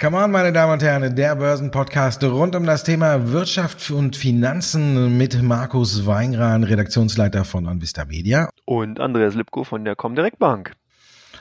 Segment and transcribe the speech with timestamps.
[0.00, 5.16] Come on, meine Damen und Herren, der Börsenpodcast rund um das Thema Wirtschaft und Finanzen
[5.18, 8.48] mit Markus Weingran, Redaktionsleiter von Anvista Media.
[8.64, 10.72] Und Andreas Lipko von der Comdirect Bank.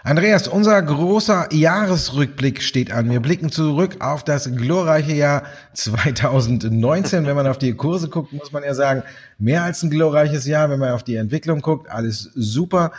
[0.08, 3.10] Andreas, unser großer Jahresrückblick steht an.
[3.10, 5.44] Wir blicken zurück auf das glorreiche Jahr
[5.74, 7.26] 2019.
[7.26, 9.04] Wenn man auf die Kurse guckt, muss man ja sagen,
[9.38, 10.70] mehr als ein glorreiches Jahr.
[10.70, 12.94] Wenn man auf die Entwicklung guckt, alles super.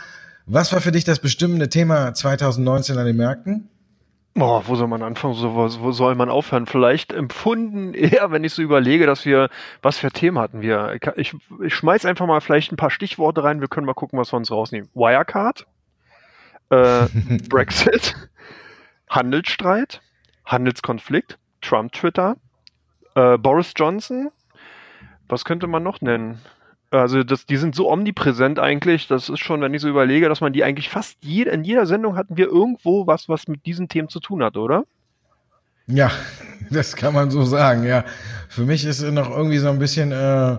[0.45, 3.69] Was war für dich das bestimmende Thema 2019 an den Märkten?
[4.35, 5.33] Boah, wo soll man anfangen?
[5.33, 6.67] So, wo soll man aufhören?
[6.67, 9.49] Vielleicht empfunden eher, wenn ich so überlege, dass wir,
[9.81, 10.99] was für Themen hatten wir?
[11.15, 13.61] Ich, ich schmeiß einfach mal vielleicht ein paar Stichworte rein.
[13.61, 14.89] Wir können mal gucken, was wir uns rausnehmen.
[14.93, 15.65] Wirecard,
[16.69, 17.07] äh,
[17.49, 18.15] Brexit,
[19.09, 20.01] Handelsstreit,
[20.45, 22.37] Handelskonflikt, Trump-Twitter,
[23.15, 24.31] äh, Boris Johnson.
[25.27, 26.41] Was könnte man noch nennen?
[26.91, 30.41] Also das, die sind so omnipräsent eigentlich, das ist schon, wenn ich so überlege, dass
[30.41, 33.89] man die eigentlich fast jede, in jeder Sendung hatten wir irgendwo was, was mit diesen
[33.89, 34.85] Themen zu tun hat, oder?
[35.85, 36.11] Ja,
[36.71, 38.05] das kann man so sagen, ja.
[38.47, 40.57] Für mich ist noch irgendwie so ein bisschen äh,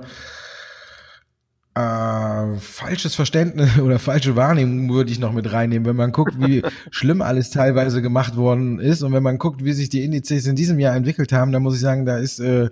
[1.74, 6.62] äh, falsches Verständnis oder falsche Wahrnehmung würde ich noch mit reinnehmen, wenn man guckt, wie
[6.90, 10.56] schlimm alles teilweise gemacht worden ist und wenn man guckt, wie sich die Indizes in
[10.56, 12.70] diesem Jahr entwickelt haben, dann muss ich sagen, da ist äh,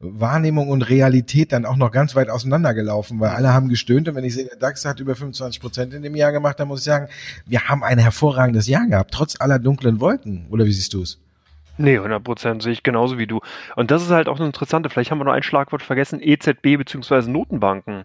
[0.00, 4.24] Wahrnehmung und Realität dann auch noch ganz weit auseinandergelaufen, weil alle haben gestöhnt und wenn
[4.24, 6.86] ich sehe, der DAX hat über 25 Prozent in dem Jahr gemacht, dann muss ich
[6.86, 7.06] sagen,
[7.46, 10.46] wir haben ein hervorragendes Jahr gehabt, trotz aller dunklen Wolken.
[10.50, 11.18] Oder wie siehst du es?
[11.78, 13.40] Nee, 100 Prozent sehe ich genauso wie du.
[13.76, 16.76] Und das ist halt auch eine interessante, vielleicht haben wir noch ein Schlagwort vergessen, EZB
[16.76, 17.30] bzw.
[17.30, 18.04] Notenbanken.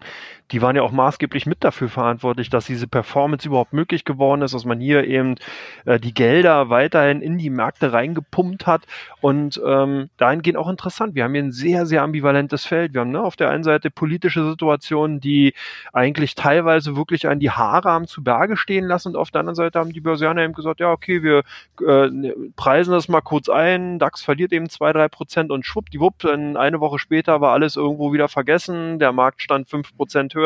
[0.50, 4.54] Die waren ja auch maßgeblich mit dafür verantwortlich, dass diese Performance überhaupt möglich geworden ist,
[4.54, 5.36] dass man hier eben
[5.84, 8.86] äh, die Gelder weiterhin in die Märkte reingepumpt hat.
[9.20, 11.14] Und ähm, dahingehend auch interessant.
[11.14, 12.94] Wir haben hier ein sehr, sehr ambivalentes Feld.
[12.94, 15.54] Wir haben ne, auf der einen Seite politische Situationen, die
[15.92, 19.08] eigentlich teilweise wirklich an die Haare haben zu Berge stehen lassen.
[19.08, 21.42] Und auf der anderen Seite haben die Börsianer eben gesagt, ja, okay, wir
[21.86, 26.80] äh, preisen das mal kurz ein DAX verliert eben zwei drei Prozent und schwuppdiwupp, eine
[26.80, 30.37] Woche später war alles irgendwo wieder vergessen, der Markt stand fünf Prozent höher,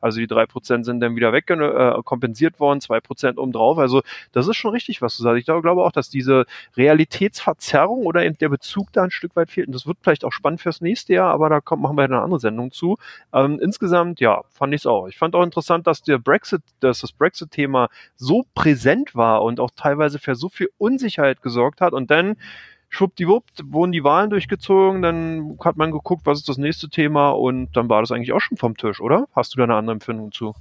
[0.00, 4.02] also die drei Prozent sind dann wieder weg äh, kompensiert worden, zwei Prozent obendrauf, also
[4.32, 5.38] das ist schon richtig, was du sagst.
[5.38, 9.66] Ich glaube auch, dass diese Realitätsverzerrung oder eben der Bezug da ein Stück weit fehlt
[9.66, 12.20] und das wird vielleicht auch spannend fürs nächste Jahr, aber da kommt, machen wir eine
[12.20, 12.98] andere Sendung zu.
[13.32, 15.06] Ähm, insgesamt, ja, fand ich es auch.
[15.08, 19.70] Ich fand auch interessant, dass der Brexit, dass das Brexit-Thema so präsent war und auch
[19.74, 22.36] teilweise für so viel Unsicherheit gesorgt hat und dann
[22.92, 27.70] schwuppdiwupp wurden die Wahlen durchgezogen, dann hat man geguckt, was ist das nächste Thema und
[27.74, 29.26] dann war das eigentlich auch schon vom Tisch, oder?
[29.34, 30.54] Hast du da eine andere Empfindung zu?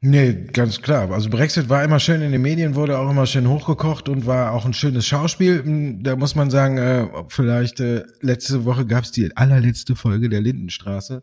[0.00, 1.10] Nee, ganz klar.
[1.10, 4.52] Also Brexit war immer schön in den Medien, wurde auch immer schön hochgekocht und war
[4.52, 5.64] auch ein schönes Schauspiel.
[5.64, 10.28] Hm, da muss man sagen, äh, vielleicht äh, letzte Woche gab es die allerletzte Folge
[10.28, 11.22] der Lindenstraße.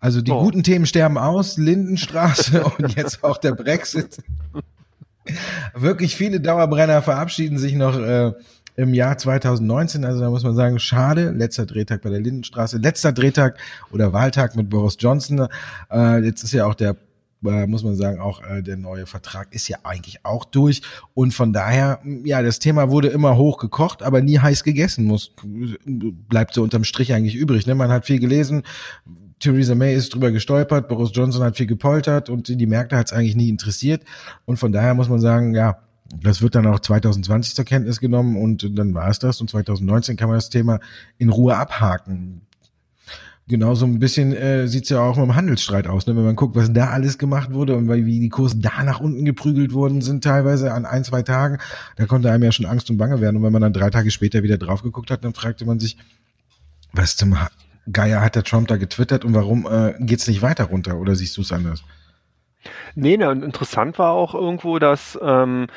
[0.00, 0.42] Also die oh.
[0.42, 4.18] guten Themen sterben aus, Lindenstraße und jetzt auch der Brexit.
[5.74, 8.32] Wirklich viele Dauerbrenner verabschieden sich noch äh,
[8.76, 10.04] im Jahr 2019.
[10.04, 11.30] Also da muss man sagen, schade.
[11.30, 13.58] Letzter Drehtag bei der Lindenstraße, letzter Drehtag
[13.90, 15.48] oder Wahltag mit Boris Johnson.
[15.90, 16.96] Äh, jetzt ist ja auch der
[17.44, 20.82] äh, muss man sagen, auch äh, der neue Vertrag ist ja eigentlich auch durch.
[21.14, 25.04] Und von daher, ja, das Thema wurde immer hoch gekocht, aber nie heiß gegessen.
[25.04, 25.32] Muss,
[25.84, 27.66] bleibt so unterm Strich eigentlich übrig.
[27.66, 27.74] Ne?
[27.74, 28.62] Man hat viel gelesen.
[29.38, 33.12] Theresa May ist drüber gestolpert, Boris Johnson hat viel gepoltert und die Märkte hat es
[33.12, 34.02] eigentlich nie interessiert.
[34.46, 35.78] Und von daher muss man sagen, ja,
[36.14, 39.40] das wird dann auch 2020 zur Kenntnis genommen und dann war es das.
[39.40, 40.80] Und 2019 kann man das Thema
[41.18, 42.42] in Ruhe abhaken.
[43.48, 46.16] Genauso ein bisschen äh, sieht es ja auch mit dem Handelsstreit aus, ne?
[46.16, 49.24] wenn man guckt, was da alles gemacht wurde und wie die Kurse da nach unten
[49.24, 51.58] geprügelt worden sind, teilweise an ein, zwei Tagen,
[51.94, 53.36] da konnte einem ja schon Angst und Bange werden.
[53.36, 55.96] Und wenn man dann drei Tage später wieder drauf geguckt hat, dann fragte man sich,
[56.92, 57.36] was zum
[57.92, 60.96] Geier hat der Trump da getwittert und warum äh, geht's nicht weiter runter?
[60.96, 61.84] Oder siehst du es anders?
[62.96, 65.68] Nee, ne, und interessant war auch irgendwo, dass ähm,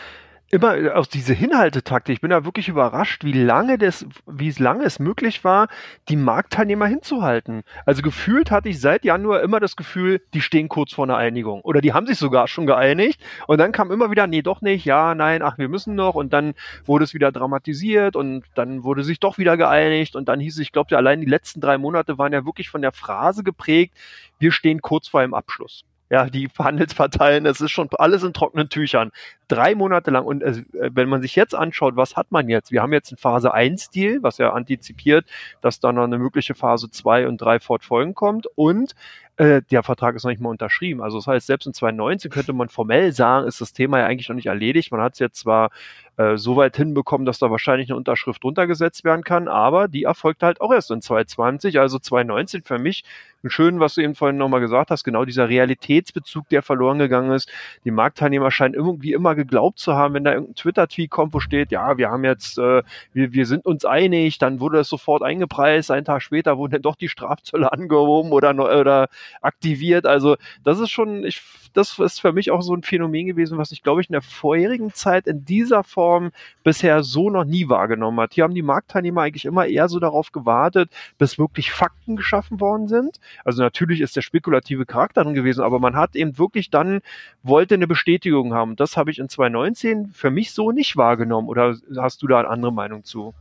[0.51, 2.13] immer äh, aus diese Hinhaltetaktik.
[2.13, 5.67] Ich bin da wirklich überrascht, wie lange das, wie lange es möglich war,
[6.09, 7.63] die Marktteilnehmer hinzuhalten.
[7.85, 11.61] Also gefühlt hatte ich seit Januar immer das Gefühl, die stehen kurz vor einer Einigung
[11.61, 14.85] oder die haben sich sogar schon geeinigt und dann kam immer wieder, nee, doch nicht,
[14.85, 16.53] ja, nein, ach, wir müssen noch und dann
[16.85, 20.59] wurde es wieder dramatisiert und dann wurde sich doch wieder geeinigt und dann hieß es,
[20.61, 23.95] ich glaube, allein die letzten drei Monate waren ja wirklich von der Phrase geprägt,
[24.39, 28.69] wir stehen kurz vor einem Abschluss ja, die Handelsparteien, es ist schon alles in trockenen
[28.69, 29.11] Tüchern.
[29.47, 30.25] Drei Monate lang.
[30.25, 32.71] Und äh, wenn man sich jetzt anschaut, was hat man jetzt?
[32.71, 35.25] Wir haben jetzt einen Phase 1 Deal, was ja antizipiert,
[35.61, 38.47] dass dann noch eine mögliche Phase 2 und 3 fortfolgen kommt.
[38.55, 38.95] Und
[39.39, 41.01] äh, der Vertrag ist noch nicht mal unterschrieben.
[41.01, 44.27] Also das heißt, selbst in 2019 könnte man formell sagen, ist das Thema ja eigentlich
[44.27, 44.91] noch nicht erledigt.
[44.91, 45.69] Man hat es jetzt zwar
[46.17, 50.43] äh, so weit hinbekommen, dass da wahrscheinlich eine Unterschrift runtergesetzt werden kann, aber die erfolgt
[50.43, 53.05] halt auch erst in 2020, also 2019 für mich
[53.47, 57.49] schön, was du eben vorhin nochmal gesagt hast, genau dieser Realitätsbezug, der verloren gegangen ist.
[57.85, 61.71] Die Marktteilnehmer scheinen irgendwie immer geglaubt zu haben, wenn da irgendein Twitter-Tweet kommt, wo steht,
[61.71, 62.83] ja, wir haben jetzt, äh,
[63.13, 66.81] wir, wir sind uns einig, dann wurde das sofort eingepreist, einen Tag später wurden dann
[66.81, 69.07] doch die Strafzölle angehoben oder, oder
[69.41, 70.05] aktiviert.
[70.05, 71.41] Also das ist schon, ich,
[71.73, 74.21] das ist für mich auch so ein Phänomen gewesen, was ich, glaube ich, in der
[74.21, 76.31] vorherigen Zeit in dieser Form
[76.63, 78.33] bisher so noch nie wahrgenommen hat.
[78.33, 82.87] Hier haben die Marktteilnehmer eigentlich immer eher so darauf gewartet, bis wirklich Fakten geschaffen worden
[82.87, 83.19] sind.
[83.45, 87.01] Also natürlich ist der spekulative Charakter drin gewesen, aber man hat eben wirklich dann,
[87.43, 88.75] wollte eine Bestätigung haben.
[88.75, 91.47] Das habe ich in 2019 für mich so nicht wahrgenommen.
[91.47, 93.33] Oder hast du da eine andere Meinung zu?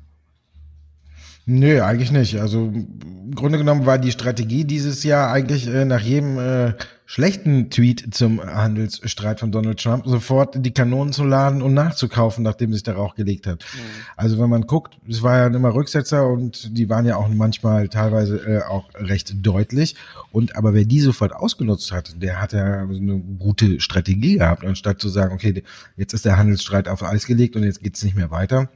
[1.50, 2.38] Nö, eigentlich nicht.
[2.38, 6.74] Also im Grunde genommen war die Strategie dieses Jahr eigentlich äh, nach jedem äh,
[7.06, 12.74] schlechten Tweet zum Handelsstreit von Donald Trump sofort die Kanonen zu laden und nachzukaufen, nachdem
[12.74, 13.64] sich der Rauch gelegt hat.
[13.72, 13.78] Mhm.
[14.14, 17.88] Also wenn man guckt, es war ja immer Rücksetzer und die waren ja auch manchmal
[17.88, 19.96] teilweise äh, auch recht deutlich.
[20.30, 25.00] Und aber wer die sofort ausgenutzt hat, der hat ja eine gute Strategie gehabt, anstatt
[25.00, 25.62] zu sagen, okay,
[25.96, 28.68] jetzt ist der Handelsstreit auf Eis gelegt und jetzt geht's nicht mehr weiter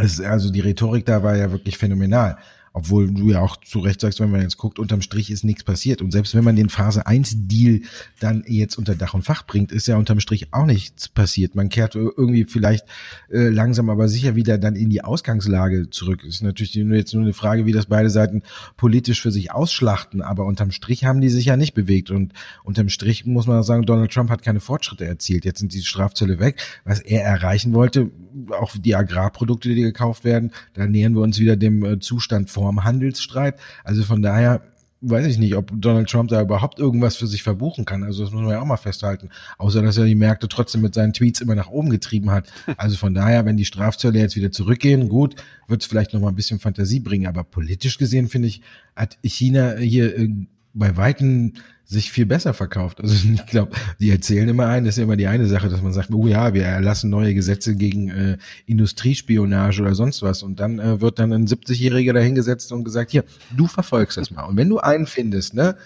[0.00, 2.38] also die Rhetorik da war ja wirklich phänomenal.
[2.72, 5.64] Obwohl du ja auch zu Recht sagst, wenn man jetzt guckt, unterm Strich ist nichts
[5.64, 6.00] passiert.
[6.02, 7.80] Und selbst wenn man den Phase 1 Deal
[8.20, 11.56] dann jetzt unter Dach und Fach bringt, ist ja unterm Strich auch nichts passiert.
[11.56, 12.86] Man kehrt irgendwie vielleicht
[13.30, 16.22] äh, langsam aber sicher wieder dann in die Ausgangslage zurück.
[16.22, 18.42] Ist natürlich jetzt nur eine Frage, wie das beide Seiten
[18.76, 20.22] politisch für sich ausschlachten.
[20.22, 22.10] Aber unterm Strich haben die sich ja nicht bewegt.
[22.12, 25.44] Und unterm Strich muss man sagen, Donald Trump hat keine Fortschritte erzielt.
[25.44, 26.60] Jetzt sind die Strafzölle weg.
[26.84, 28.10] Was er erreichen wollte,
[28.52, 32.84] auch die Agrarprodukte, die gekauft werden, da nähern wir uns wieder dem äh, Zustand vorm
[32.84, 33.58] Handelsstreit.
[33.84, 34.60] Also von daher
[35.02, 38.02] weiß ich nicht, ob Donald Trump da überhaupt irgendwas für sich verbuchen kann.
[38.04, 39.30] Also das muss man ja auch mal festhalten.
[39.56, 42.52] Außer, dass er die Märkte trotzdem mit seinen Tweets immer nach oben getrieben hat.
[42.76, 45.36] Also von daher, wenn die Strafzölle jetzt wieder zurückgehen, gut,
[45.68, 47.26] wird es vielleicht noch mal ein bisschen Fantasie bringen.
[47.26, 48.60] Aber politisch gesehen, finde ich,
[48.94, 50.28] hat China hier äh,
[50.72, 53.00] bei Weitem sich viel besser verkauft.
[53.00, 55.82] Also ich glaube, die erzählen immer ein, das ist ja immer die eine Sache, dass
[55.82, 60.42] man sagt, oh ja, wir erlassen neue Gesetze gegen äh, Industriespionage oder sonst was.
[60.42, 63.24] Und dann äh, wird dann ein 70-Jähriger dahingesetzt und gesagt, hier,
[63.56, 64.44] du verfolgst das mal.
[64.44, 65.76] Und wenn du einen findest, ne,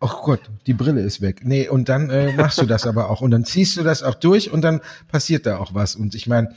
[0.00, 1.40] ach Gott, die Brille ist weg.
[1.44, 3.22] Nee, und dann äh, machst du das aber auch.
[3.22, 5.96] Und dann ziehst du das auch durch und dann passiert da auch was.
[5.96, 6.54] Und ich meine,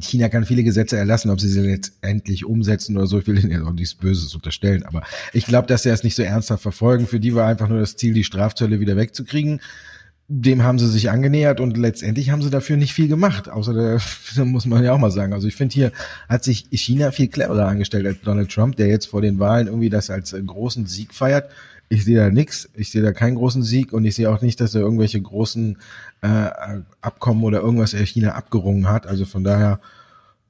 [0.00, 3.18] China kann viele Gesetze erlassen, ob sie sie jetzt endlich umsetzen oder so.
[3.18, 5.02] Ich will ihnen jetzt auch nichts Böses unterstellen, aber
[5.32, 7.06] ich glaube, dass sie es nicht so ernsthaft verfolgen.
[7.06, 9.60] Für die war einfach nur das Ziel, die Strafzölle wieder wegzukriegen.
[10.28, 13.50] Dem haben sie sich angenähert und letztendlich haben sie dafür nicht viel gemacht.
[13.50, 15.32] Außer der, muss man ja auch mal sagen.
[15.32, 15.92] Also ich finde hier
[16.28, 19.90] hat sich China viel cleverer angestellt als Donald Trump, der jetzt vor den Wahlen irgendwie
[19.90, 21.50] das als großen Sieg feiert
[21.92, 24.60] ich sehe da nichts, ich sehe da keinen großen Sieg und ich sehe auch nicht,
[24.62, 25.76] dass er irgendwelche großen
[26.22, 26.48] äh,
[27.02, 29.06] Abkommen oder irgendwas er China abgerungen hat.
[29.06, 29.78] Also von daher,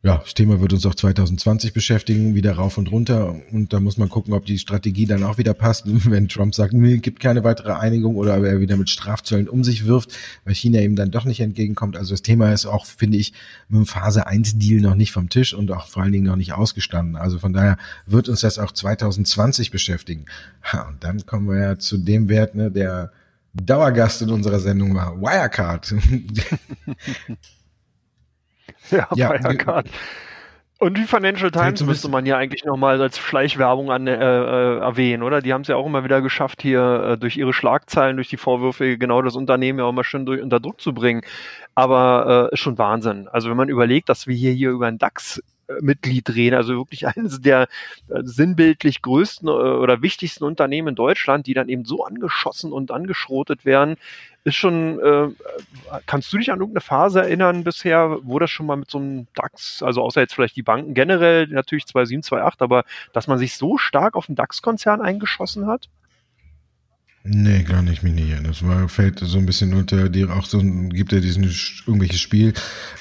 [0.04, 3.36] ja, das Thema wird uns auch 2020 beschäftigen, wieder rauf und runter.
[3.52, 5.84] Und da muss man gucken, ob die Strategie dann auch wieder passt.
[6.10, 9.86] Wenn Trump sagt, nee, gibt keine weitere Einigung oder er wieder mit Strafzöllen um sich
[9.86, 10.10] wirft,
[10.44, 11.96] weil China ihm dann doch nicht entgegenkommt.
[11.96, 13.32] Also das Thema ist auch, finde ich,
[13.68, 16.36] mit dem Phase 1 Deal noch nicht vom Tisch und auch vor allen Dingen noch
[16.36, 17.14] nicht ausgestanden.
[17.14, 20.24] Also von daher wird uns das auch 2020 beschäftigen.
[20.64, 23.12] Ha, und dann kommen wir ja zu dem Wert, ne, der
[23.54, 25.20] Dauergast in unserer Sendung war.
[25.20, 25.94] Wirecard.
[28.90, 29.88] ja, ja, Wirecard.
[30.82, 35.22] Und die Financial Times müsste man ja eigentlich nochmal als Schleichwerbung an, äh, äh, erwähnen,
[35.22, 35.40] oder?
[35.40, 38.36] Die haben es ja auch immer wieder geschafft, hier äh, durch ihre Schlagzeilen, durch die
[38.36, 41.22] Vorwürfe, genau das Unternehmen ja auch mal schön durch, unter Druck zu bringen.
[41.76, 43.28] Aber äh, ist schon Wahnsinn.
[43.28, 45.40] Also wenn man überlegt, dass wir hier, hier über einen DAX
[45.80, 46.54] Mitglied drehen.
[46.54, 47.68] Also wirklich eines der
[48.08, 52.90] äh, sinnbildlich größten äh, oder wichtigsten Unternehmen in Deutschland, die dann eben so angeschossen und
[52.90, 53.96] angeschrotet werden,
[54.44, 55.28] ist schon, äh,
[56.06, 59.26] kannst du dich an irgendeine Phase erinnern bisher, wo das schon mal mit so einem
[59.34, 63.56] DAX, also außer jetzt vielleicht die Banken generell, natürlich 27, 28, aber dass man sich
[63.56, 65.88] so stark auf den DAX-Konzern eingeschossen hat?
[67.24, 68.44] Nee, gar nicht mich nicht an.
[68.44, 71.44] Das war, fällt so ein bisschen unter die, auch so gibt ja diesen
[71.86, 72.52] irgendwelches Spiel.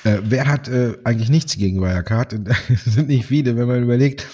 [0.03, 2.33] Äh, wer hat äh, eigentlich nichts gegen Wirecard?
[2.69, 4.27] Es sind nicht viele, wenn man überlegt.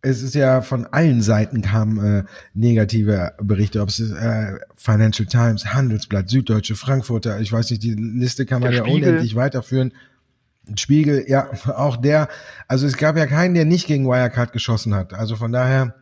[0.00, 5.66] Es ist ja von allen Seiten kamen äh, negative Berichte, ob es äh, Financial Times,
[5.74, 9.08] Handelsblatt, Süddeutsche, Frankfurter, ich weiß nicht, die Liste kann man der ja Spiegel.
[9.08, 9.92] unendlich weiterführen.
[10.76, 12.28] Spiegel, ja, auch der.
[12.68, 15.14] Also es gab ja keinen, der nicht gegen Wirecard geschossen hat.
[15.14, 15.96] Also von daher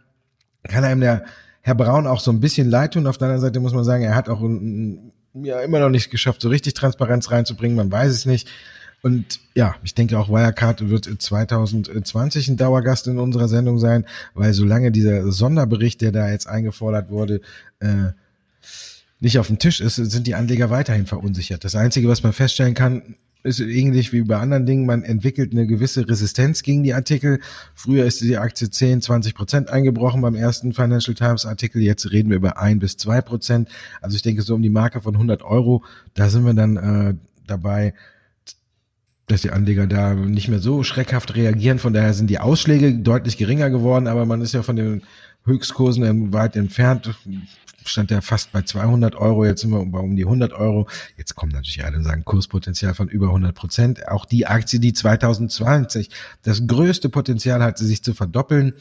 [0.69, 1.25] kann einem der
[1.67, 3.07] Herr Braun auch so ein bisschen leid tun.
[3.07, 4.43] Auf der anderen Seite muss man sagen, er hat auch
[5.33, 7.75] ja immer noch nicht geschafft, so richtig Transparenz reinzubringen.
[7.75, 8.49] Man weiß es nicht.
[9.03, 14.05] Und ja, ich denke auch Wirecard wird 2020 ein Dauergast in unserer Sendung sein,
[14.35, 17.41] weil solange dieser Sonderbericht, der da jetzt eingefordert wurde,
[17.81, 18.13] äh,
[19.21, 21.65] nicht auf dem Tisch ist, sind die Anleger weiterhin verunsichert.
[21.65, 25.67] Das Einzige, was man feststellen kann, ist ähnlich wie bei anderen Dingen, man entwickelt eine
[25.67, 27.41] gewisse Resistenz gegen die Artikel.
[27.75, 31.83] Früher ist die Aktie 10, 20 Prozent eingebrochen beim ersten Financial Times Artikel.
[31.83, 33.69] Jetzt reden wir über ein bis zwei Prozent.
[34.01, 35.85] Also ich denke so um die Marke von 100 Euro,
[36.15, 37.15] da sind wir dann äh,
[37.47, 37.93] dabei,
[39.27, 41.79] dass die Anleger da nicht mehr so schreckhaft reagieren.
[41.79, 45.03] Von daher sind die Ausschläge deutlich geringer geworden, aber man ist ja von den
[45.45, 47.15] Höchstkursen weit entfernt
[47.89, 50.89] stand ja fast bei 200 Euro, jetzt sind wir bei um die 100 Euro.
[51.17, 54.09] Jetzt kommen natürlich alle und sagen Kurspotenzial von über 100 Prozent.
[54.09, 56.11] Auch die Aktie, die 2020
[56.43, 58.75] das größte Potenzial hatte, sich zu verdoppeln,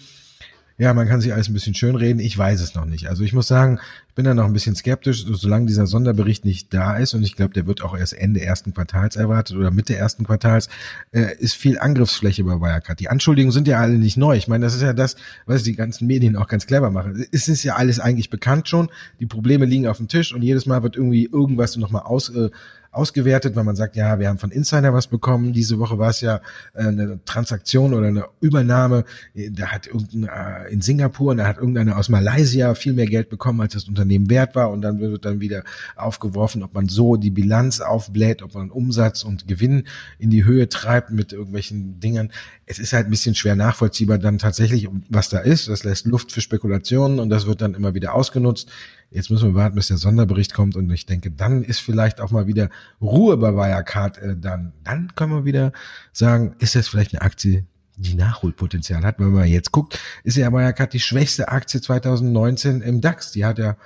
[0.78, 2.20] ja, man kann sich alles ein bisschen schön reden.
[2.20, 3.08] Ich weiß es noch nicht.
[3.08, 6.74] Also ich muss sagen, ich bin da noch ein bisschen skeptisch, solange dieser Sonderbericht nicht
[6.74, 7.14] da ist.
[7.14, 10.70] Und ich glaube, der wird auch erst Ende ersten Quartals erwartet oder Mitte ersten Quartals,
[11.12, 13.00] äh, ist viel Angriffsfläche bei Wirecard.
[13.00, 14.36] Die Anschuldigungen sind ja alle nicht neu.
[14.36, 15.16] Ich meine, das ist ja das,
[15.46, 17.24] was die ganzen Medien auch ganz clever machen.
[17.32, 18.90] Es ist ja alles eigentlich bekannt schon.
[19.20, 22.50] Die Probleme liegen auf dem Tisch und jedes Mal wird irgendwie irgendwas nochmal aus, äh,
[22.94, 25.52] ausgewertet, weil man sagt, ja, wir haben von Insider was bekommen.
[25.52, 26.42] Diese Woche war es ja
[26.74, 29.04] äh, eine Transaktion oder eine Übernahme.
[29.34, 33.62] Da hat irgendein, äh, in Singapur da hat irgendeiner aus Malaysia viel mehr Geld bekommen,
[33.62, 34.70] als das Unternehmen wert war.
[34.70, 35.64] Und dann wird dann wieder
[35.96, 39.86] aufgeworfen, ob man so die Bilanz aufbläht, ob man Umsatz und Gewinn
[40.20, 42.32] in die Höhe treibt mit irgendwelchen Dingen.
[42.66, 45.68] Es ist halt ein bisschen schwer nachvollziehbar dann tatsächlich, was da ist.
[45.68, 48.70] Das lässt Luft für Spekulationen und das wird dann immer wieder ausgenutzt.
[49.14, 52.32] Jetzt müssen wir warten, bis der Sonderbericht kommt und ich denke, dann ist vielleicht auch
[52.32, 54.18] mal wieder Ruhe bei Wirecard.
[54.18, 55.72] Äh, dann, dann können wir wieder
[56.12, 57.66] sagen, ist das vielleicht eine Aktie,
[57.96, 59.20] die Nachholpotenzial hat.
[59.20, 63.32] Wenn man jetzt guckt, ist ja Wirecard die schwächste Aktie 2019 im DAX.
[63.32, 63.78] Die hat ja,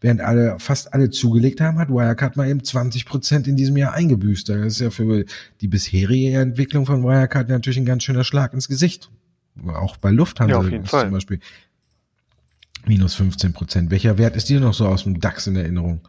[0.00, 3.92] während alle, fast alle zugelegt haben, hat Wirecard mal eben 20 Prozent in diesem Jahr
[3.92, 4.48] eingebüßt.
[4.48, 5.26] Das ist ja für
[5.60, 9.10] die bisherige Entwicklung von Wirecard natürlich ein ganz schöner Schlag ins Gesicht.
[9.66, 11.40] Auch bei Lufthansa ja, zum Beispiel.
[12.86, 13.90] Minus 15 Prozent.
[13.90, 16.00] Welcher Wert ist dir noch so aus dem DAX in Erinnerung?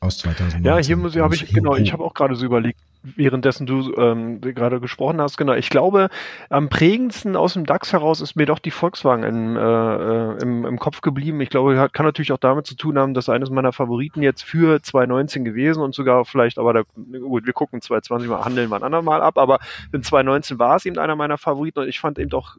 [0.00, 0.64] Aus 2019?
[0.64, 3.94] Ja, hier muss ich, habe ich, genau, ich habe auch gerade so überlegt, währenddessen du
[3.96, 5.54] ähm, gerade gesprochen hast, genau.
[5.54, 6.08] Ich glaube,
[6.50, 10.66] am prägendsten aus dem DAX heraus ist mir doch die Volkswagen im, äh, äh im,
[10.66, 11.40] im Kopf geblieben.
[11.40, 14.42] Ich glaube, hat, kann natürlich auch damit zu tun haben, dass eines meiner Favoriten jetzt
[14.42, 16.82] für 2019 gewesen und sogar vielleicht, aber da,
[17.20, 19.58] gut, wir gucken 2020 mal, handeln wir ein andermal ab, aber
[19.92, 22.58] in 2019 war es eben einer meiner Favoriten und ich fand eben doch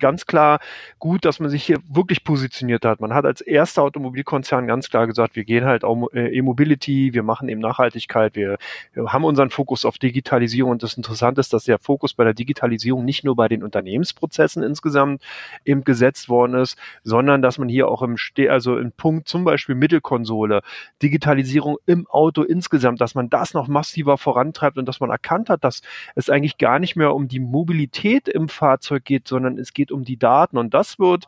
[0.00, 0.60] ganz klar
[0.98, 3.00] gut, dass man sich hier wirklich positioniert hat.
[3.00, 7.22] Man hat als erster Automobilkonzern ganz klar gesagt, wir gehen halt auch äh, E-Mobility, wir
[7.22, 8.58] machen eben Nachhaltigkeit, wir,
[8.92, 12.34] wir haben unseren Fokus auf Digitalisierung und das Interessante ist, dass der Fokus bei der
[12.34, 15.22] Digitalisierung nicht nur bei den Unternehmensprozessen insgesamt
[15.64, 19.44] eben gesetzt worden ist, sondern dass man hier auch im Ste also im Punkt zum
[19.44, 20.62] Beispiel Mittelkonsole,
[21.02, 25.64] Digitalisierung im Auto insgesamt, dass man das noch massiver vorantreibt und dass man erkannt hat,
[25.64, 25.82] dass
[26.14, 30.04] es eigentlich gar nicht mehr um die Mobilität im Fahrzeug geht, sondern es geht um
[30.04, 30.58] die Daten.
[30.58, 31.26] Und das wird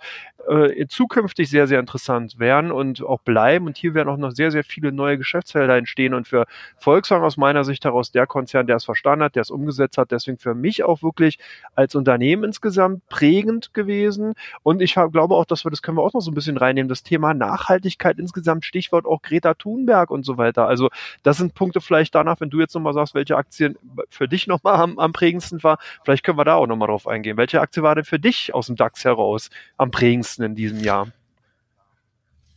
[0.48, 3.66] äh, zukünftig sehr, sehr interessant werden und auch bleiben.
[3.66, 6.14] Und hier werden auch noch sehr, sehr viele neue Geschäftsfelder entstehen.
[6.14, 6.46] Und für
[6.78, 10.10] Volkswagen aus meiner Sicht heraus der Konzern, der es verstanden hat, der es umgesetzt hat,
[10.10, 11.38] deswegen für mich auch wirklich
[11.74, 14.34] als Unternehmen insgesamt prägend gewesen.
[14.62, 16.56] Und ich hab, glaube auch, dass wir, das können wir auch noch so ein bisschen
[16.56, 20.66] reinnehmen, das Thema Nachhaltigkeit insgesamt, Stichwort auch Greta Thunberg und so weiter.
[20.66, 20.90] Also
[21.22, 23.76] das sind Punkte vielleicht danach, wenn du jetzt nochmal sagst, welche Aktien
[24.08, 27.36] für dich nochmal am, am prägendsten war, vielleicht können wir da auch nochmal drauf eingehen.
[27.36, 31.08] Welche Aktie war denn für dich aus dem DAX heraus am prägendsten in diesem Jahr?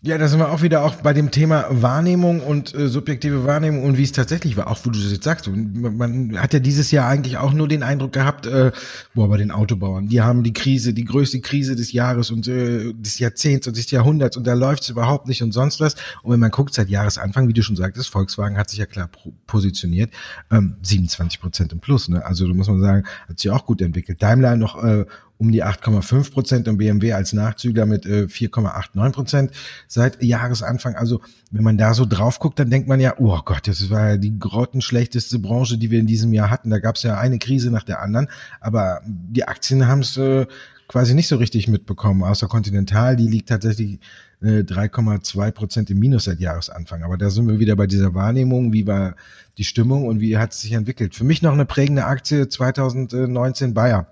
[0.05, 3.83] Ja, da sind wir auch wieder auch bei dem Thema Wahrnehmung und äh, subjektive Wahrnehmung
[3.85, 5.49] und wie es tatsächlich war, auch wo du das jetzt sagst.
[5.49, 8.71] Man, hat ja dieses Jahr eigentlich auch nur den Eindruck gehabt, äh,
[9.15, 12.93] boah, bei den Autobauern, die haben die Krise, die größte Krise des Jahres und äh,
[12.93, 15.95] des Jahrzehnts und des Jahrhunderts und da läuft's überhaupt nicht und sonst was.
[16.21, 19.09] Und wenn man guckt, seit Jahresanfang, wie du schon sagtest, Volkswagen hat sich ja klar
[19.47, 20.13] positioniert,
[20.51, 22.09] ähm, 27 Prozent im Plus.
[22.09, 22.23] Ne?
[22.23, 24.21] Also da muss man sagen, hat sich auch gut entwickelt.
[24.21, 25.05] Daimler noch äh,
[25.37, 29.51] um die 8,5 Prozent und BMW als Nachzügler mit äh, 4,89 Prozent
[29.87, 30.95] seit Jahresanfang.
[30.95, 34.11] Also wenn man da so drauf guckt, dann denkt man ja, oh Gott, das war
[34.11, 36.69] ja die grottenschlechteste Branche, die wir in diesem Jahr hatten.
[36.69, 38.27] Da gab es ja eine Krise nach der anderen,
[38.61, 40.45] aber die Aktien haben es äh,
[40.87, 43.99] quasi nicht so richtig mitbekommen, außer Continental, die liegt tatsächlich
[44.41, 47.03] äh, 3,2 Prozent im Minus seit Jahresanfang.
[47.03, 49.15] Aber da sind wir wieder bei dieser Wahrnehmung, wie war
[49.57, 51.15] die Stimmung und wie hat es sich entwickelt.
[51.15, 54.07] Für mich noch eine prägende Aktie 2019 Bayer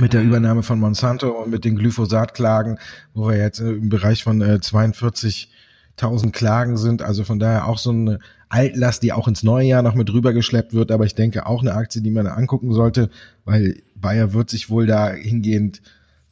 [0.00, 2.78] mit der Übernahme von Monsanto und mit den Glyphosat-Klagen,
[3.14, 7.02] wo wir jetzt im Bereich von 42.000 Klagen sind.
[7.02, 10.74] Also von daher auch so eine Altlast, die auch ins neue Jahr noch mit rübergeschleppt
[10.74, 10.92] wird.
[10.92, 13.10] Aber ich denke auch eine Aktie, die man angucken sollte,
[13.44, 15.80] weil Bayer wird sich wohl da hingehend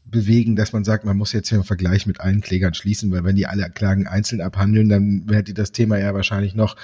[0.05, 3.25] bewegen, dass man sagt, man muss jetzt hier einen Vergleich mit allen Klägern schließen, weil
[3.25, 6.77] wenn die alle Klagen einzeln abhandeln, dann hätte das Thema ja wahrscheinlich noch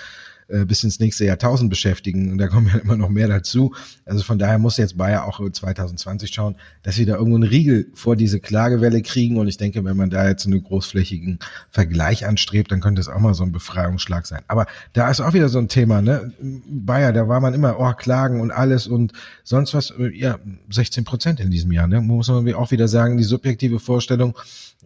[0.50, 2.32] äh, bis ins nächste Jahrtausend beschäftigen.
[2.32, 3.74] Und da kommen ja immer noch mehr dazu.
[4.04, 7.86] Also von daher muss jetzt Bayer auch 2020 schauen, dass wir da irgendwo einen Riegel
[7.94, 9.38] vor diese Klagewelle kriegen.
[9.38, 11.38] Und ich denke, wenn man da jetzt einen großflächigen
[11.70, 14.42] Vergleich anstrebt, dann könnte es auch mal so ein Befreiungsschlag sein.
[14.48, 16.32] Aber da ist auch wieder so ein Thema, ne?
[16.40, 19.12] Bayer, da war man immer, oh, Klagen und alles und
[19.44, 19.92] sonst was.
[20.12, 20.38] Ja,
[20.70, 22.00] 16 Prozent in diesem Jahr, ne?
[22.00, 24.36] Muss man auch wieder sagen, die subjektive Vorstellung,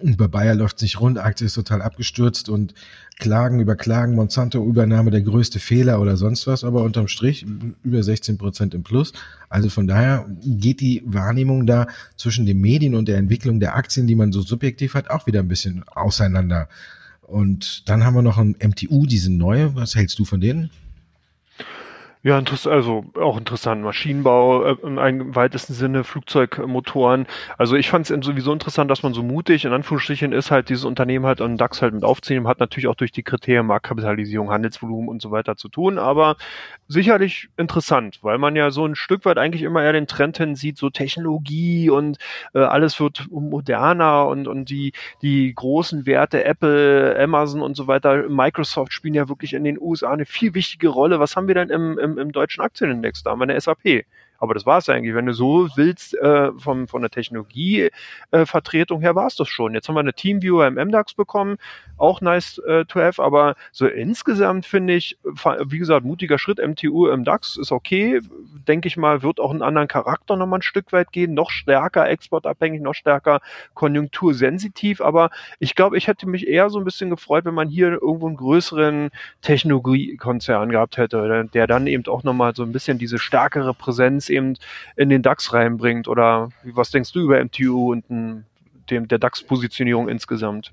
[0.03, 2.75] bei Bayer läuft sich rund, Aktie ist total abgestürzt und
[3.19, 7.47] Klagen über Klagen, Monsanto-Übernahme der größte Fehler oder sonst was, aber unterm Strich
[7.85, 9.13] über 16 Prozent im Plus.
[9.49, 11.87] Also von daher geht die Wahrnehmung da
[12.17, 15.41] zwischen den Medien und der Entwicklung der Aktien, die man so subjektiv hat, auch wieder
[15.41, 16.69] ein bisschen auseinander.
[17.23, 19.75] Und dann haben wir noch ein MTU, diese neue.
[19.77, 20.71] Was hältst du von denen?
[22.27, 23.83] Ja, also auch interessant.
[23.83, 27.27] Maschinenbau äh, im weitesten Sinne, Flugzeugmotoren.
[27.59, 30.87] Also ich fand es sowieso interessant, dass man so mutig in Anführungsstrichen ist, halt dieses
[30.87, 35.11] Unternehmen halt an DAX halt mit aufzunehmen, hat natürlich auch durch die Kriterien Marktkapitalisierung, Handelsvolumen
[35.11, 36.37] und so weiter zu tun, aber
[36.89, 40.55] sicherlich interessant, weil man ja so ein Stück weit eigentlich immer eher den Trend hin
[40.55, 42.17] sieht, so Technologie und
[42.55, 48.31] äh, alles wird moderner und, und die, die großen Werte, Apple, Amazon und so weiter,
[48.31, 51.21] Microsoft spielen ja wirklich in den USA eine viel wichtige Rolle.
[51.21, 54.05] Was haben wir denn im, im im, deutschen Aktienindex, da haben wir eine SAP.
[54.39, 55.15] Aber das war es eigentlich.
[55.15, 59.75] Wenn du so willst, äh, vom, von der Technologievertretung äh, her war es das schon.
[59.75, 61.57] Jetzt haben wir eine Teamviewer im MDAX bekommen,
[61.97, 67.09] auch nice äh, to have, aber so insgesamt finde ich, wie gesagt, mutiger Schritt, MTU
[67.09, 68.21] im DAX ist okay,
[68.69, 72.09] denke ich mal, wird auch einen anderen Charakter nochmal ein Stück weit gehen, noch stärker
[72.09, 73.41] exportabhängig, noch stärker
[73.75, 77.93] konjunktursensitiv, aber ich glaube, ich hätte mich eher so ein bisschen gefreut, wenn man hier
[77.93, 79.11] irgendwo einen größeren
[79.43, 84.55] Technologiekonzern gehabt hätte, der dann eben auch nochmal so ein bisschen diese stärkere Präsenz eben
[84.97, 88.05] in den DAX reinbringt oder was denkst du über MTU und
[88.91, 90.73] dem, der DAX-Positionierung insgesamt?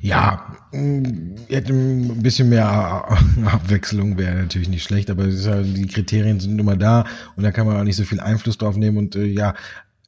[0.00, 0.54] Ja,
[1.48, 2.68] hätte ein bisschen mehr
[3.46, 7.06] Abwechslung wäre natürlich nicht schlecht, aber ja, die Kriterien sind immer da
[7.36, 9.54] und da kann man auch nicht so viel Einfluss drauf nehmen und äh, ja,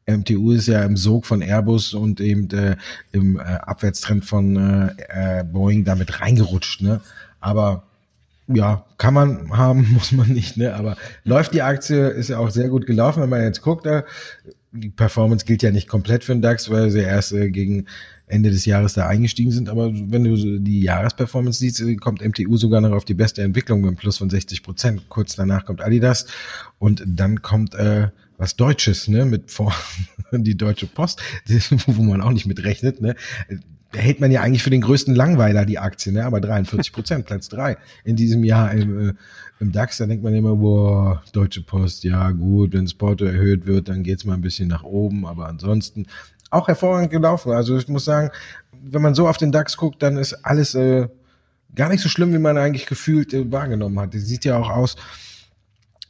[0.07, 2.77] MTU ist ja im Sog von Airbus und eben äh,
[3.13, 7.01] im äh, Abwärtstrend von äh, äh, Boeing damit reingerutscht, ne?
[7.41, 7.85] Aber
[8.49, 10.75] ja, kann man haben, muss man nicht, ne?
[10.75, 14.05] Aber läuft die Aktie, ist ja auch sehr gut gelaufen, wenn man jetzt guckt, da,
[14.73, 17.87] die Performance gilt ja nicht komplett für den DAX, weil sie erst äh, gegen
[18.27, 19.69] Ende des Jahres da eingestiegen sind.
[19.69, 23.89] Aber wenn du die Jahresperformance siehst, kommt MTU sogar noch auf die beste Entwicklung mit
[23.89, 25.09] einem Plus von 60 Prozent.
[25.09, 26.27] Kurz danach kommt Adidas
[26.79, 29.75] und dann kommt äh, was Deutsches, ne, mit vor
[30.33, 31.23] die Deutsche Post,
[31.87, 33.15] wo man auch nicht mit rechnet, ne.
[33.97, 37.49] Hält man ja eigentlich für den größten Langweiler die Aktie, ne, aber 43 Prozent, Platz
[37.49, 39.15] drei in diesem Jahr im, äh,
[39.61, 39.99] im DAX.
[39.99, 44.03] Da denkt man immer, boah, Deutsche Post, ja gut, wenn das Porto erhöht wird, dann
[44.03, 46.07] geht's mal ein bisschen nach oben, aber ansonsten
[46.51, 47.53] auch hervorragend gelaufen.
[47.53, 48.31] Also ich muss sagen,
[48.73, 51.09] wenn man so auf den DAX guckt, dann ist alles äh,
[51.75, 54.15] gar nicht so schlimm, wie man eigentlich gefühlt äh, wahrgenommen hat.
[54.15, 54.97] Die sieht ja auch aus,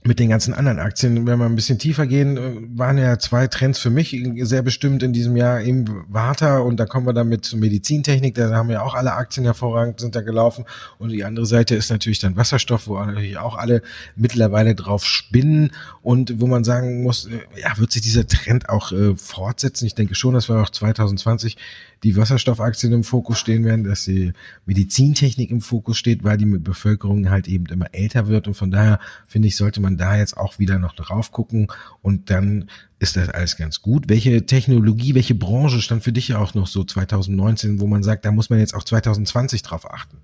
[0.07, 3.47] mit den ganzen anderen Aktien, wenn wir ein bisschen tiefer gehen, äh, waren ja zwei
[3.47, 5.61] Trends für mich sehr bestimmt in diesem Jahr.
[5.61, 9.45] Eben Warta und da kommen wir dann mit Medizintechnik, da haben ja auch alle Aktien
[9.45, 10.65] hervorragend sind da gelaufen.
[10.99, 13.83] Und die andere Seite ist natürlich dann Wasserstoff, wo natürlich auch alle
[14.15, 15.73] mittlerweile drauf spinnen.
[16.03, 19.87] Und wo man sagen muss, äh, ja, wird sich dieser Trend auch äh, fortsetzen?
[19.87, 21.57] Ich denke schon, dass wir auch 2020
[22.05, 24.33] die Wasserstoffaktien im Fokus stehen werden, dass die
[24.67, 28.47] Medizintechnik im Fokus steht, weil die Bevölkerung halt eben immer älter wird.
[28.47, 31.69] Und von daher finde ich, sollte man da jetzt auch wieder noch drauf gucken
[32.03, 34.09] und dann ist das alles ganz gut.
[34.09, 38.25] Welche Technologie, welche Branche stand für dich ja auch noch so 2019, wo man sagt,
[38.25, 40.19] da muss man jetzt auch 2020 drauf achten?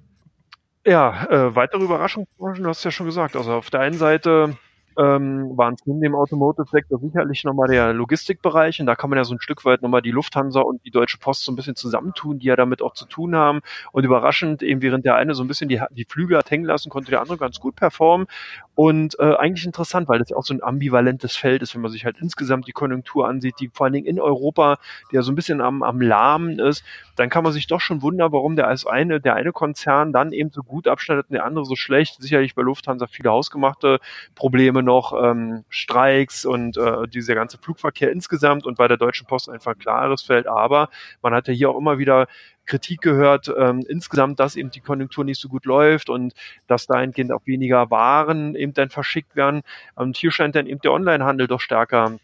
[0.86, 3.36] Ja, äh, weitere Überraschungsbranchen, du hast ja schon gesagt.
[3.36, 4.56] Also auf der einen Seite
[4.98, 8.80] ähm, waren es neben dem Automotive-Sektor sicherlich nochmal der Logistikbereich.
[8.80, 11.18] Und da kann man ja so ein Stück weit nochmal die Lufthansa und die Deutsche
[11.18, 13.60] Post so ein bisschen zusammentun, die ja damit auch zu tun haben.
[13.92, 16.90] Und überraschend, eben während der eine so ein bisschen die, die Flügel hat hängen lassen,
[16.90, 18.26] konnte der andere ganz gut performen.
[18.74, 21.90] Und äh, eigentlich interessant, weil das ja auch so ein ambivalentes Feld ist, wenn man
[21.90, 24.78] sich halt insgesamt die Konjunktur ansieht, die vor allen Dingen in Europa,
[25.12, 26.82] der so ein bisschen am, am Lahmen ist,
[27.16, 30.32] dann kann man sich doch schon wundern, warum der als eine, der eine Konzern dann
[30.32, 32.22] eben so gut abschneidet und der andere so schlecht.
[32.22, 33.98] Sicherlich bei Lufthansa viele hausgemachte
[34.34, 39.48] Probleme noch, ähm, Streiks und äh, dieser ganze Flugverkehr insgesamt und bei der Deutschen Post
[39.48, 40.46] einfach ein klares Feld.
[40.46, 40.88] Aber
[41.22, 42.26] man hat ja hier auch immer wieder
[42.66, 46.32] Kritik gehört, ähm, insgesamt, dass eben die Konjunktur nicht so gut läuft und
[46.66, 49.62] dass dahingehend auch weniger Waren eben dann verschickt werden.
[49.94, 52.18] Und hier scheint dann eben der Onlinehandel doch stärker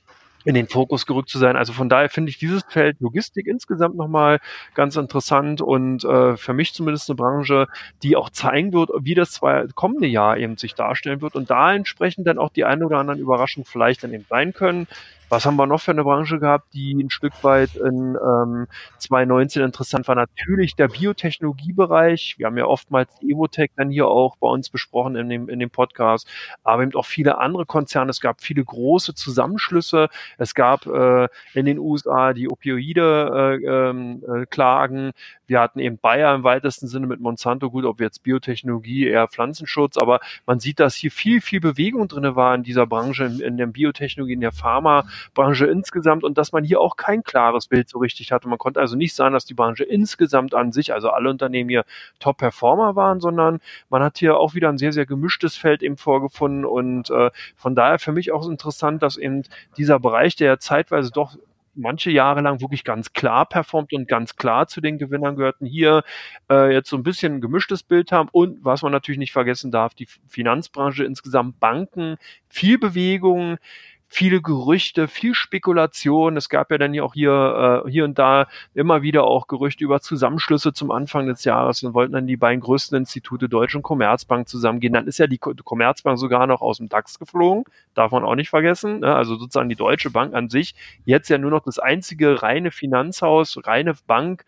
[0.45, 1.57] in den Fokus gerückt zu sein.
[1.57, 4.39] Also von daher finde ich dieses Feld Logistik insgesamt nochmal
[4.75, 7.67] ganz interessant und äh, für mich zumindest eine Branche,
[8.03, 11.75] die auch zeigen wird, wie das zwei, kommende Jahr eben sich darstellen wird und da
[11.75, 14.87] entsprechend dann auch die ein oder anderen Überraschungen vielleicht dann eben sein können.
[15.29, 18.67] Was haben wir noch für eine Branche gehabt, die ein Stück weit in ähm,
[18.99, 20.15] 2019 interessant war?
[20.15, 22.37] Natürlich der Biotechnologiebereich.
[22.39, 25.71] Wir haben ja oftmals Evotech dann hier auch bei uns besprochen in dem, in dem
[25.71, 26.27] Podcast,
[26.65, 28.11] aber eben auch viele andere Konzerne.
[28.11, 30.09] Es gab viele große Zusammenschlüsse.
[30.39, 34.99] Es gab äh, in den USA die Opioide-Klagen.
[34.99, 35.13] Äh, äh,
[35.49, 39.97] wir hatten eben Bayer im weitesten Sinne mit Monsanto, gut, ob jetzt Biotechnologie, eher Pflanzenschutz,
[39.97, 43.57] aber man sieht, dass hier viel, viel Bewegung drinne war in dieser Branche, in, in
[43.57, 44.53] der Biotechnologie, in der
[45.35, 48.49] Pharmabranche insgesamt und dass man hier auch kein klares Bild so richtig hatte.
[48.49, 51.85] Man konnte also nicht sagen, dass die Branche insgesamt an sich, also alle Unternehmen hier
[52.21, 56.65] Top-Performer waren, sondern man hat hier auch wieder ein sehr, sehr gemischtes Feld eben vorgefunden
[56.65, 59.43] und äh, von daher für mich auch interessant, dass eben
[59.77, 61.37] dieser Bereich, der zeitweise doch
[61.79, 66.03] manche Jahre lang wirklich ganz klar performt und ganz klar zu den Gewinnern gehörten, hier
[66.51, 69.71] äh, jetzt so ein bisschen ein gemischtes Bild haben und was man natürlich nicht vergessen
[69.71, 72.17] darf, die Finanzbranche insgesamt, Banken,
[72.49, 73.59] viel Bewegung,
[74.09, 76.37] viele Gerüchte, viel Spekulation.
[76.37, 79.85] Es gab ja dann ja auch hier, äh, hier und da immer wieder auch Gerüchte
[79.85, 83.83] über Zusammenschlüsse zum Anfang des Jahres und wollten dann die beiden größten Institute Deutsche und
[83.83, 84.95] Commerzbank zusammengehen.
[84.95, 87.65] Dann ist ja die Commerzbank sogar noch aus dem DAX geflogen.
[87.95, 89.01] Darf man auch nicht vergessen.
[89.01, 89.15] Ne?
[89.15, 93.59] Also sozusagen die Deutsche Bank an sich jetzt ja nur noch das einzige reine Finanzhaus,
[93.67, 94.45] reine Bank,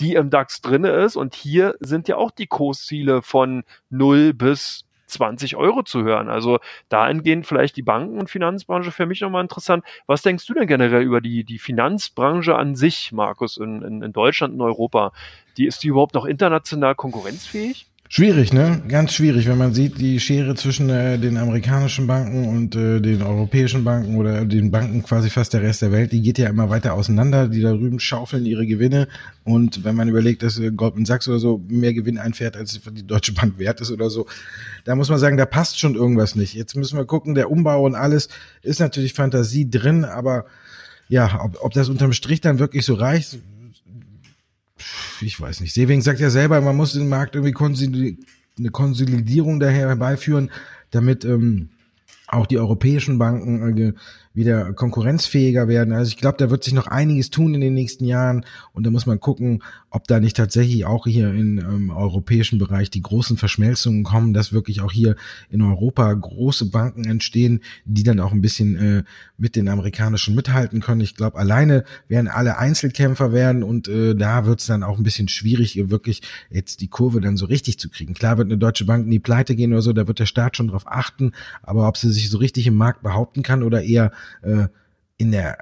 [0.00, 1.16] die im DAX drinne ist.
[1.16, 6.28] Und hier sind ja auch die Kursziele von 0 bis 20 Euro zu hören.
[6.28, 9.84] Also dahingehend vielleicht die Banken- und Finanzbranche für mich nochmal interessant.
[10.06, 14.12] Was denkst du denn generell über die, die Finanzbranche an sich, Markus, in, in, in
[14.12, 15.12] Deutschland und Europa?
[15.56, 17.86] Die, ist die überhaupt noch international konkurrenzfähig?
[18.08, 18.82] Schwierig, ne?
[18.86, 23.20] Ganz schwierig, wenn man sieht, die Schere zwischen äh, den amerikanischen Banken und äh, den
[23.20, 26.70] europäischen Banken oder den Banken quasi fast der Rest der Welt, die geht ja immer
[26.70, 27.48] weiter auseinander.
[27.48, 29.08] Die da drüben schaufeln ihre Gewinne.
[29.42, 33.06] Und wenn man überlegt, dass äh, Goldman Sachs oder so mehr Gewinn einfährt, als die
[33.06, 34.26] Deutsche Bank wert ist oder so,
[34.84, 36.54] da muss man sagen, da passt schon irgendwas nicht.
[36.54, 38.28] Jetzt müssen wir gucken, der Umbau und alles
[38.62, 40.46] ist natürlich Fantasie drin, aber
[41.08, 43.38] ja, ob, ob das unterm Strich dann wirklich so reicht,
[45.20, 45.74] ich weiß nicht.
[45.74, 48.18] Sewing sagt ja selber, man muss den Markt irgendwie
[48.58, 50.50] eine Konsolidierung daher herbeiführen,
[50.90, 51.70] damit ähm,
[52.28, 53.92] auch die europäischen Banken äh,
[54.36, 55.94] wieder konkurrenzfähiger werden.
[55.94, 58.44] Also ich glaube, da wird sich noch einiges tun in den nächsten Jahren
[58.74, 62.90] und da muss man gucken, ob da nicht tatsächlich auch hier im ähm, europäischen Bereich
[62.90, 65.16] die großen Verschmelzungen kommen, dass wirklich auch hier
[65.48, 69.04] in Europa große Banken entstehen, die dann auch ein bisschen äh,
[69.38, 71.00] mit den amerikanischen mithalten können.
[71.00, 75.02] Ich glaube, alleine werden alle Einzelkämpfer werden und äh, da wird es dann auch ein
[75.02, 76.20] bisschen schwierig, wirklich
[76.50, 78.12] jetzt die Kurve dann so richtig zu kriegen.
[78.12, 80.58] Klar wird eine deutsche Bank in die Pleite gehen oder so, da wird der Staat
[80.58, 84.12] schon drauf achten, aber ob sie sich so richtig im Markt behaupten kann oder eher
[84.42, 84.68] äh,
[85.18, 85.58] in der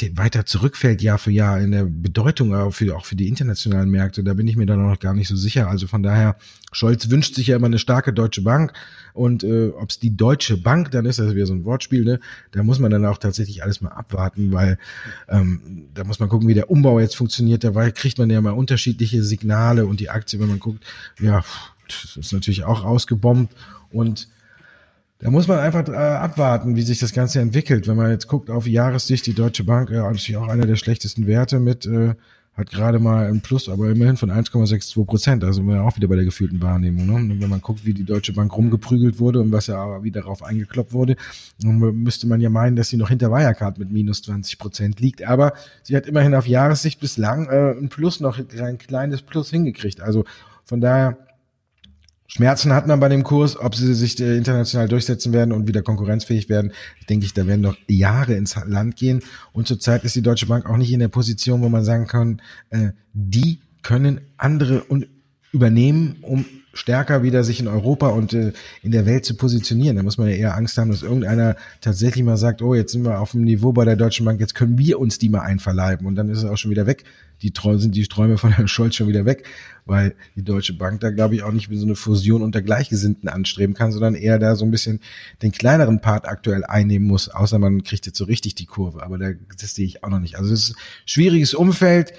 [0.00, 3.90] äh, weiter zurückfällt Jahr für Jahr in der Bedeutung auch für, auch für die internationalen
[3.90, 5.68] Märkte, da bin ich mir dann noch gar nicht so sicher.
[5.68, 6.36] Also von daher,
[6.72, 8.72] Scholz wünscht sich ja immer eine starke deutsche Bank
[9.12, 12.04] und äh, ob es die Deutsche Bank dann ist, das ist wieder so ein Wortspiel,
[12.04, 12.20] ne?
[12.52, 14.78] Da muss man dann auch tatsächlich alles mal abwarten, weil
[15.28, 17.64] ähm, da muss man gucken, wie der Umbau jetzt funktioniert.
[17.64, 20.84] Da kriegt man ja mal unterschiedliche Signale und die Aktie, wenn man guckt,
[21.20, 21.44] ja,
[21.88, 23.54] das ist natürlich auch ausgebombt
[23.90, 24.28] und
[25.20, 27.88] da muss man einfach äh, abwarten, wie sich das Ganze entwickelt.
[27.88, 31.26] Wenn man jetzt guckt auf Jahressicht, die Deutsche Bank, ja, natürlich auch einer der schlechtesten
[31.26, 32.14] Werte mit, äh,
[32.58, 35.44] hat gerade mal ein Plus, aber immerhin von 1,62 Prozent.
[35.44, 37.06] Also wir auch wieder bei der gefühlten Wahrnehmung.
[37.06, 37.14] Ne?
[37.14, 40.22] Und wenn man guckt, wie die Deutsche Bank rumgeprügelt wurde und was ja aber wieder
[40.22, 41.16] darauf eingekloppt wurde,
[41.62, 45.22] müsste man ja meinen, dass sie noch hinter Wirecard mit minus 20 Prozent liegt.
[45.22, 45.52] Aber
[45.84, 50.00] sie hat immerhin auf Jahressicht bislang äh, ein Plus noch, ein kleines Plus hingekriegt.
[50.00, 50.24] Also
[50.64, 51.16] von daher
[52.30, 55.80] Schmerzen hat man bei dem Kurs, ob sie sich äh, international durchsetzen werden und wieder
[55.80, 56.72] konkurrenzfähig werden,
[57.08, 59.22] denke ich, da werden noch Jahre ins Land gehen.
[59.52, 62.42] Und zurzeit ist die Deutsche Bank auch nicht in der Position, wo man sagen kann,
[62.68, 65.08] äh, die können andere und
[65.52, 66.44] übernehmen, um
[66.78, 69.96] stärker wieder sich in Europa und äh, in der Welt zu positionieren.
[69.96, 73.04] Da muss man ja eher Angst haben, dass irgendeiner tatsächlich mal sagt, oh, jetzt sind
[73.04, 76.06] wir auf dem Niveau bei der Deutschen Bank, jetzt können wir uns die mal einverleiben
[76.06, 77.04] und dann ist es auch schon wieder weg.
[77.42, 79.44] Die Träume sind die Träume von Herrn Scholz schon wieder weg,
[79.86, 83.28] weil die Deutsche Bank da glaube ich auch nicht wie so eine Fusion unter Gleichgesinnten
[83.28, 85.00] anstreben kann, sondern eher da so ein bisschen
[85.42, 89.18] den kleineren Part aktuell einnehmen muss, außer man kriegt jetzt so richtig die Kurve, aber
[89.18, 90.36] da, das sehe ich auch noch nicht.
[90.36, 92.12] Also es ist ein schwieriges Umfeld,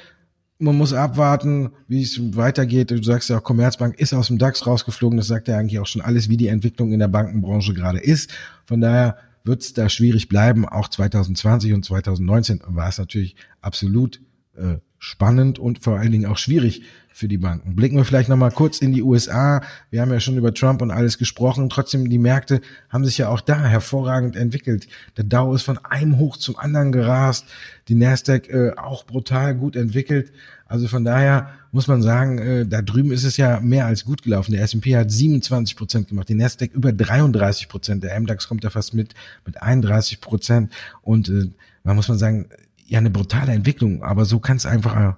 [0.59, 2.91] man muss abwarten, wie es weitergeht.
[2.91, 5.17] Du sagst ja auch, Commerzbank ist aus dem DAX rausgeflogen.
[5.17, 8.31] Das sagt ja eigentlich auch schon alles, wie die Entwicklung in der Bankenbranche gerade ist.
[8.65, 10.67] Von daher wird es da schwierig bleiben.
[10.67, 14.21] Auch 2020 und 2019 war es natürlich absolut
[14.59, 17.75] äh, spannend und vor allen Dingen auch schwierig für die Banken.
[17.75, 19.61] Blicken wir vielleicht nochmal kurz in die USA.
[19.89, 21.69] Wir haben ja schon über Trump und alles gesprochen.
[21.69, 24.87] Trotzdem, die Märkte haben sich ja auch da hervorragend entwickelt.
[25.17, 27.45] Der Dow ist von einem Hoch zum anderen gerast.
[27.87, 30.31] Die Nasdaq äh, auch brutal gut entwickelt.
[30.65, 34.21] Also von daher muss man sagen, äh, da drüben ist es ja mehr als gut
[34.21, 34.51] gelaufen.
[34.51, 38.69] Der S&P hat 27 Prozent gemacht, die Nasdaq über 33 Prozent, der MDAX kommt da
[38.69, 39.13] fast mit
[39.45, 41.49] mit 31 Prozent und äh,
[41.83, 42.49] man muss man sagen,
[42.89, 45.13] ja eine brutale Entwicklung, aber so kann es einfach äh,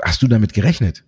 [0.00, 1.04] Hast du damit gerechnet?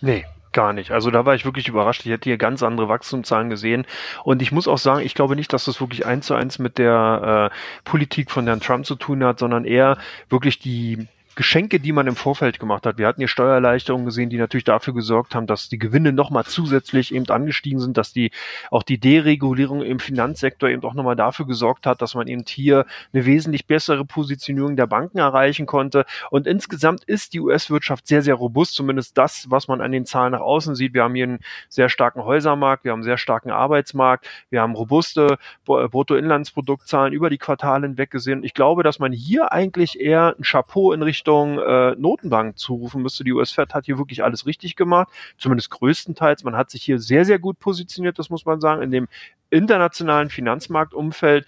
[0.00, 0.90] Nee, gar nicht.
[0.90, 2.04] Also da war ich wirklich überrascht.
[2.04, 3.86] Ich hätte hier ganz andere Wachstumszahlen gesehen.
[4.24, 6.78] Und ich muss auch sagen, ich glaube nicht, dass das wirklich eins zu eins mit
[6.78, 11.92] der äh, Politik von Herrn Trump zu tun hat, sondern eher wirklich die Geschenke, die
[11.92, 12.98] man im Vorfeld gemacht hat.
[12.98, 17.14] Wir hatten hier Steuererleichterungen gesehen, die natürlich dafür gesorgt haben, dass die Gewinne nochmal zusätzlich
[17.14, 18.32] eben angestiegen sind, dass die
[18.70, 22.84] auch die Deregulierung im Finanzsektor eben auch nochmal dafür gesorgt hat, dass man eben hier
[23.14, 26.04] eine wesentlich bessere Positionierung der Banken erreichen konnte.
[26.30, 30.32] Und insgesamt ist die US-Wirtschaft sehr, sehr robust, zumindest das, was man an den Zahlen
[30.32, 30.92] nach außen sieht.
[30.92, 31.40] Wir haben hier einen
[31.70, 37.38] sehr starken Häusermarkt, wir haben einen sehr starken Arbeitsmarkt, wir haben robuste Bruttoinlandsproduktzahlen über die
[37.38, 38.44] Quartale hinweg gesehen.
[38.44, 43.00] Ich glaube, dass man hier eigentlich eher ein Chapeau in Richtung Richtung äh, Notenbank zurufen
[43.00, 43.22] müsste.
[43.22, 45.08] Die US-Fed hat hier wirklich alles richtig gemacht,
[45.38, 46.42] zumindest größtenteils.
[46.42, 49.06] Man hat sich hier sehr, sehr gut positioniert, das muss man sagen, in dem
[49.52, 51.46] internationalen Finanzmarktumfeld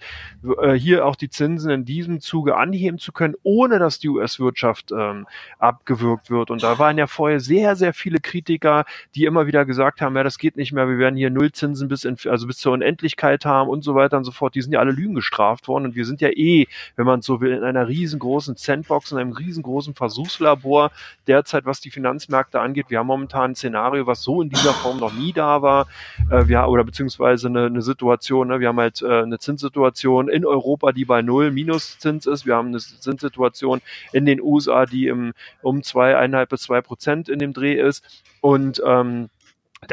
[0.61, 4.91] äh, hier auch die Zinsen in diesem Zuge anheben zu können, ohne dass die US-Wirtschaft
[4.91, 5.25] ähm,
[5.57, 6.51] abgewürgt wird.
[6.51, 10.23] Und da waren ja vorher sehr, sehr viele Kritiker, die immer wieder gesagt haben, ja,
[10.23, 13.69] das geht nicht mehr, wir werden hier Nullzinsen bis in, also bis zur Unendlichkeit haben
[13.69, 14.53] und so weiter und so fort.
[14.53, 17.41] Die sind ja alle Lügen gestraft worden und wir sind ja eh, wenn man so
[17.41, 20.91] will, in einer riesengroßen Sandbox, in einem riesengroßen Versuchslabor
[21.27, 22.85] derzeit, was die Finanzmärkte angeht.
[22.89, 25.87] Wir haben momentan ein Szenario, was so in dieser Form noch nie da war,
[26.29, 27.94] äh, wir, oder beziehungsweise eine, eine Situation.
[28.01, 28.59] Ne?
[28.59, 32.45] Wir haben halt äh, eine Zinssituation in Europa, die bei null Minuszins ist.
[32.45, 33.81] Wir haben eine Zinssituation
[34.11, 38.03] in den USA, die im, um zweieinhalb bis zwei Prozent in dem Dreh ist.
[38.41, 39.29] Und ähm,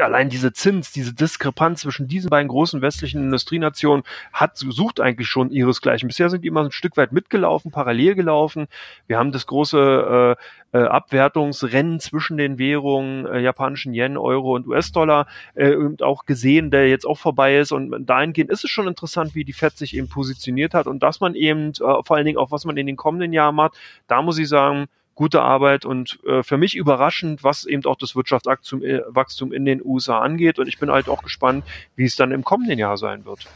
[0.01, 5.51] allein diese Zins, diese Diskrepanz zwischen diesen beiden großen westlichen Industrienationen hat, sucht eigentlich schon
[5.51, 6.07] ihresgleichen.
[6.07, 8.67] Bisher sind die immer ein Stück weit mitgelaufen, parallel gelaufen.
[9.07, 10.37] Wir haben das große
[10.73, 16.71] äh, äh, Abwertungsrennen zwischen den Währungen, äh, japanischen Yen, Euro und US-Dollar äh, auch gesehen,
[16.71, 17.71] der jetzt auch vorbei ist.
[17.71, 21.19] Und dahingehend ist es schon interessant, wie die FED sich eben positioniert hat und dass
[21.19, 23.73] man eben, äh, vor allen Dingen auch, was man in den kommenden Jahren macht,
[24.07, 28.15] da muss ich sagen, gute Arbeit und äh, für mich überraschend, was eben auch das
[28.15, 28.83] Wirtschaftswachstum
[29.53, 30.59] äh, in den USA angeht.
[30.59, 31.63] Und ich bin halt auch gespannt,
[31.95, 33.47] wie es dann im kommenden Jahr sein wird.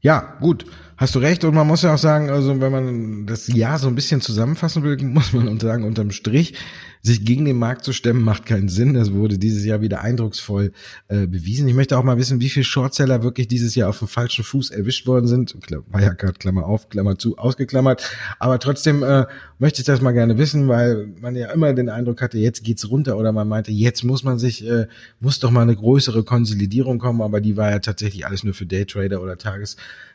[0.00, 1.44] Ja, gut, hast du recht.
[1.44, 4.82] Und man muss ja auch sagen, also wenn man das Jahr so ein bisschen zusammenfassen
[4.82, 6.54] will, muss man sagen, unterm Strich
[7.02, 8.94] sich gegen den Markt zu stemmen, macht keinen Sinn.
[8.94, 10.72] Das wurde dieses Jahr wieder eindrucksvoll
[11.08, 11.68] äh, bewiesen.
[11.68, 14.70] Ich möchte auch mal wissen, wie viele Shortseller wirklich dieses Jahr auf dem falschen Fuß
[14.70, 15.56] erwischt worden sind.
[15.92, 18.10] Wirecard, Klammer auf, Klammer zu, ausgeklammert.
[18.40, 19.26] Aber trotzdem äh,
[19.58, 22.90] möchte ich das mal gerne wissen, weil man ja immer den Eindruck hatte, jetzt geht's
[22.90, 24.86] runter oder man meinte, jetzt muss man sich, äh,
[25.20, 28.66] muss doch mal eine größere Konsolidierung kommen, aber die war ja tatsächlich alles nur für
[28.66, 29.38] Daytrader oder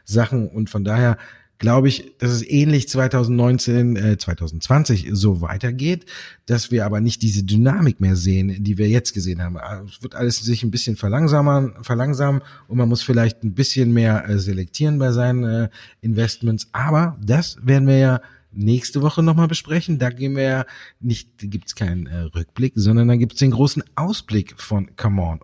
[0.06, 1.18] Tagessachen und von daher
[1.58, 6.08] glaube ich, dass es ähnlich 2019, äh, 2020 so weitergeht,
[6.48, 9.58] dass wir aber nicht diese Dynamik mehr sehen, die wir jetzt gesehen haben.
[9.58, 13.94] Also, es wird alles sich ein bisschen verlangsamen, verlangsamen und man muss vielleicht ein bisschen
[13.94, 15.70] mehr äh, selektieren bei seinen äh,
[16.02, 16.68] Investments.
[16.72, 20.00] Aber das werden wir ja nächste Woche nochmal besprechen.
[20.00, 20.66] Da gehen wir ja
[21.00, 25.40] nicht, gibt's keinen äh, Rückblick, sondern da gibt's den großen Ausblick von Come On.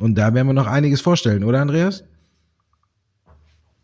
[0.00, 2.02] Und da werden wir noch einiges vorstellen, oder Andreas?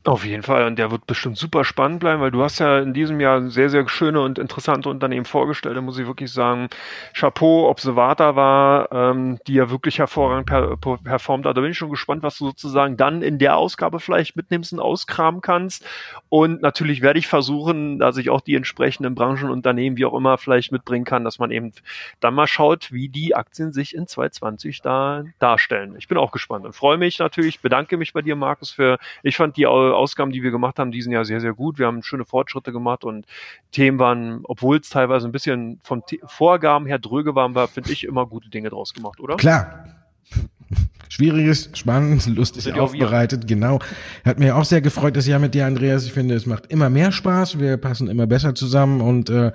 [0.07, 0.69] Auf jeden Fall.
[0.69, 3.71] Und der wird bestimmt super spannend bleiben, weil du hast ja in diesem Jahr sehr,
[3.71, 5.77] sehr schöne und interessante Unternehmen vorgestellt.
[5.77, 6.69] Da muss ich wirklich sagen,
[7.13, 11.57] Chapeau, Observata war, ähm, die ja wirklich hervorragend per, performt hat.
[11.57, 14.79] Da bin ich schon gespannt, was du sozusagen dann in der Ausgabe vielleicht mitnimmst und
[14.79, 15.85] auskramen kannst.
[16.29, 20.71] Und natürlich werde ich versuchen, dass ich auch die entsprechenden Branchenunternehmen, wie auch immer, vielleicht
[20.71, 21.73] mitbringen kann, dass man eben
[22.21, 25.97] dann mal schaut, wie die Aktien sich in 2020 da darstellen.
[25.99, 29.37] Ich bin auch gespannt und freue mich natürlich, bedanke mich bei dir, Markus, für, ich
[29.37, 29.67] fand die
[29.97, 31.79] Ausgaben, die wir gemacht haben, diesen Jahr sehr, sehr gut.
[31.79, 33.27] Wir haben schöne Fortschritte gemacht und
[33.73, 38.05] Themen waren, obwohl es teilweise ein bisschen von Vorgaben her dröge waren, war, finde ich,
[38.05, 39.37] immer gute Dinge draus gemacht, oder?
[39.37, 39.85] Klar.
[41.09, 43.79] Schwieriges, spannend, lustig aufbereitet, genau.
[44.25, 46.05] Hat mir auch sehr gefreut, das Jahr mit dir, Andreas.
[46.05, 47.61] Ich finde, es macht immer mehr Spaß.
[47.61, 49.53] Wir passen immer besser zusammen und äh,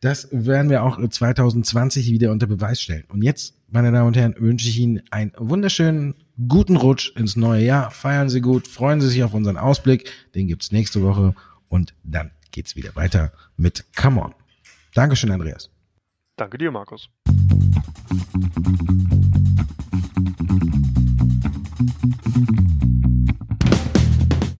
[0.00, 3.04] das werden wir auch 2020 wieder unter Beweis stellen.
[3.08, 6.14] Und jetzt, meine Damen und Herren, wünsche ich Ihnen einen wunderschönen
[6.48, 7.90] guten Rutsch ins neue Jahr.
[7.90, 10.10] Feiern Sie gut, freuen Sie sich auf unseren Ausblick.
[10.34, 11.34] Den gibt's nächste Woche
[11.68, 14.34] und dann geht's wieder weiter mit Come On.
[14.94, 15.70] Dankeschön, Andreas.
[16.36, 17.10] Danke dir, Markus.
[20.42, 20.73] Mm-hmm.